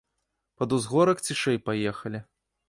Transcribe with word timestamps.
Пад 0.61 0.73
узгорак 0.77 1.21
цішэй 1.27 1.61
паехалі. 1.67 2.25